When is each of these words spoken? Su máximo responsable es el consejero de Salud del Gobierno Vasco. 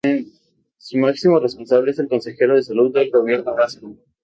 Su 0.79 0.97
máximo 0.97 1.39
responsable 1.39 1.91
es 1.91 1.99
el 1.99 2.07
consejero 2.07 2.55
de 2.55 2.63
Salud 2.63 2.91
del 2.91 3.11
Gobierno 3.11 3.53
Vasco. 3.55 3.95